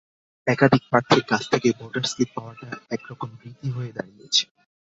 একাধিক 0.47 0.83
প্রার্থীর 0.89 1.23
কাছ 1.27 1.41
থেকে 1.51 1.67
ভোটার 1.79 2.03
স্লিপ 2.03 2.29
পাওয়াটা 2.35 2.67
একরকম 2.95 3.29
রীতি 3.41 3.67
হয়ে 3.69 3.91
দাঁড়িয়েছে। 3.97 4.43